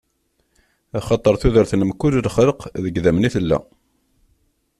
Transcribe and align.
Axaṭer 0.97 1.35
tudert 1.41 1.71
n 1.75 1.81
mkul 1.89 2.13
lxelq 2.25 2.61
deg 2.83 2.93
idammen 2.97 3.27
i 3.27 3.29
tella. 3.35 3.57